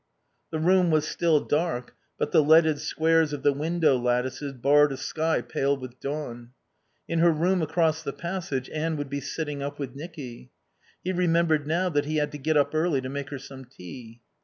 [0.49, 4.97] The room was still dark, but the leaded squares of the window lattices barred a
[4.97, 6.53] sky pale with dawn.
[7.07, 10.49] In her room across the passage Anne would be sitting up with Nicky.
[11.03, 14.21] He remembered now that he had to get up early to make her some tea.